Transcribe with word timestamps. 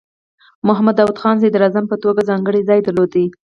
محمد 0.67 0.95
داؤد 0.97 1.17
خان 1.21 1.35
د 1.37 1.41
صدراعظم 1.43 1.85
په 1.89 1.95
توګه 2.03 2.21
ځانګړی 2.29 2.61
ځای 2.69 2.79
درلود. 2.83 3.13